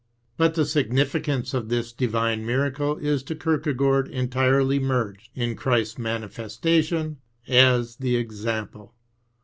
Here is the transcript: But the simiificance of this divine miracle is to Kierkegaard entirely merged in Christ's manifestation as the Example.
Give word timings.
But 0.35 0.55
the 0.55 0.63
simiificance 0.63 1.53
of 1.53 1.69
this 1.69 1.93
divine 1.93 2.43
miracle 2.43 2.97
is 2.97 3.21
to 3.21 3.35
Kierkegaard 3.35 4.07
entirely 4.07 4.79
merged 4.79 5.29
in 5.35 5.55
Christ's 5.55 5.99
manifestation 5.99 7.17
as 7.47 7.97
the 7.97 8.15
Example. 8.15 8.95